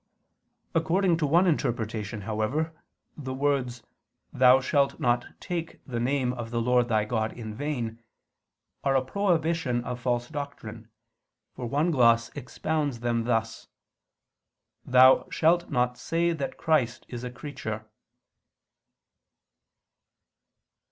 [0.73, 2.73] According to one interpretation, however,
[3.15, 3.83] the words,
[4.33, 7.99] "Thou shalt not take the name of the Lord thy God in vain,"
[8.83, 10.89] are a prohibition of false doctrine,
[11.53, 13.67] for one gloss expounds them thus:
[14.83, 17.85] "Thou shalt not say that Christ is a creature."